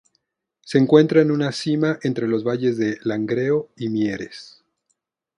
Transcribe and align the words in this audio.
Se 0.61 0.79
encuentra 0.79 1.21
en 1.21 1.29
una 1.29 1.51
cima 1.51 1.99
entre 2.01 2.27
los 2.27 2.43
valles 2.43 2.75
de 2.75 2.97
Langreo 3.03 3.69
y 3.77 3.89
Mieres. 3.89 4.63